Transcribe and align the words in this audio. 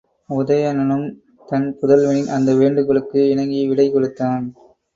உதயணனும் 0.29 1.05
தன் 1.49 1.67
புதல்வனின் 1.79 2.27
அந்த 2.27 2.55
வேண்டுகோளுக்கு 2.55 3.29
இணங்கி 3.29 3.67
விடை 3.67 3.87
கொடுத்தான். 3.91 4.45